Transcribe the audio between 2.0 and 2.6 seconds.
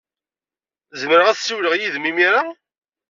imir-a?